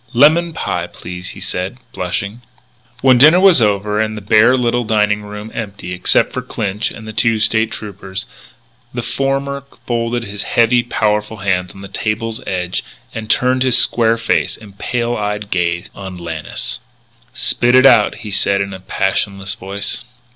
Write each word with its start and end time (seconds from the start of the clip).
"Lemon 0.13 0.51
pie, 0.51 0.87
please," 0.87 1.29
he 1.29 1.39
said, 1.39 1.77
blushing. 1.93 2.41
When 3.01 3.19
dinner 3.19 3.39
was 3.39 3.61
over 3.61 4.01
and 4.01 4.17
the 4.17 4.21
bare 4.21 4.57
little 4.57 4.83
dining 4.83 5.21
room 5.21 5.51
empty 5.53 5.91
except 5.93 6.33
for 6.33 6.41
Clinch 6.41 6.89
and 6.89 7.07
the 7.07 7.13
two 7.13 7.37
State 7.37 7.69
Troopers, 7.71 8.25
the 8.95 9.03
former 9.03 9.61
folded 9.85 10.23
his 10.23 10.41
heavy, 10.41 10.81
powerful 10.81 11.37
hands 11.37 11.75
on 11.75 11.81
the 11.81 11.87
table's 11.87 12.41
edge 12.47 12.83
and 13.13 13.29
turned 13.29 13.61
his 13.61 13.77
square 13.77 14.17
face 14.17 14.57
and 14.57 14.79
pale 14.79 15.15
eyed 15.15 15.51
gaze 15.51 15.91
on 15.93 16.17
Lannis. 16.17 16.79
"Spit 17.35 17.75
it 17.75 17.85
out," 17.85 18.15
he 18.25 18.31
said 18.31 18.59
in 18.59 18.73
a 18.73 18.79
passionless 18.79 19.53
voice. 19.53 20.03